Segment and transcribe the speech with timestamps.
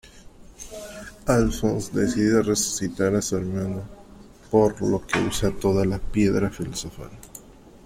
[1.27, 3.83] Alphonse decide resucitar a su hermano,
[4.49, 7.11] por lo que usa toda la Piedra Filosofal.